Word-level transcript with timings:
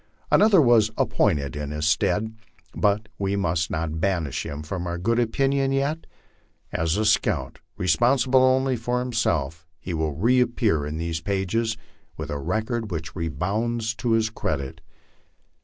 Another 0.31 0.59
was 0.63 0.89
appointed 0.97 1.55
in 1.55 1.69
his 1.69 1.85
stead, 1.85 2.33
but 2.73 3.07
we 3.19 3.35
must 3.35 3.69
not 3.69 4.01
banish 4.01 4.47
him 4.47 4.63
from 4.63 4.87
our 4.87 4.97
good 4.97 5.19
opinion 5.19 5.71
yet. 5.71 6.07
As 6.71 6.97
a 6.97 7.05
scout, 7.05 7.59
responsible 7.77 8.41
only 8.43 8.75
for 8.75 8.97
himself, 8.97 9.67
he 9.77 9.93
will 9.93 10.13
reappear 10.15 10.87
in 10.87 10.97
tnese 10.97 11.23
pages 11.23 11.77
with 12.17 12.31
a 12.31 12.39
record 12.39 12.89
which 12.89 13.15
redounds 13.15 13.93
to 13.97 14.13
his 14.13 14.31
credit. 14.31 14.81